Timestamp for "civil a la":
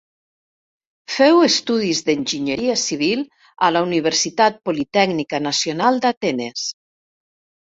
2.85-3.83